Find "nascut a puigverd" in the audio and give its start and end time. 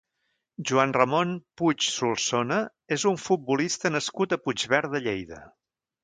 3.97-4.95